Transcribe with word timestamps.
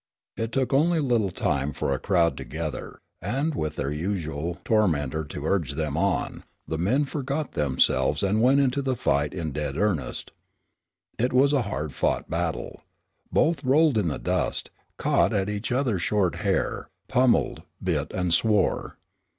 It 0.35 0.51
took 0.51 0.73
only 0.73 0.97
a 0.97 1.01
little 1.03 1.29
time 1.29 1.73
for 1.73 1.93
a 1.93 1.99
crowd 1.99 2.35
to 2.37 2.43
gather, 2.43 2.97
and, 3.21 3.53
with 3.53 3.75
their 3.75 3.91
usual 3.91 4.57
tormentor 4.65 5.23
to 5.25 5.45
urge 5.45 5.73
them 5.73 5.95
on, 5.95 6.43
the 6.67 6.79
men 6.79 7.05
forgot 7.05 7.51
themselves 7.51 8.23
and 8.23 8.41
went 8.41 8.59
into 8.61 8.81
the 8.81 8.95
fight 8.95 9.31
in 9.31 9.51
dead 9.51 9.77
earnest. 9.77 10.31
It 11.19 11.31
was 11.31 11.53
a 11.53 11.61
hard 11.69 11.93
fought 11.93 12.31
battle. 12.31 12.81
Both 13.31 13.63
rolled 13.63 13.95
in 13.99 14.07
the 14.07 14.17
dust, 14.17 14.71
caught 14.97 15.33
at 15.33 15.49
each 15.49 15.71
other's 15.71 16.01
short 16.01 16.33
hair, 16.37 16.89
pummeled, 17.07 17.61
bit 17.83 18.11
and 18.11 18.33
swore. 18.33 18.97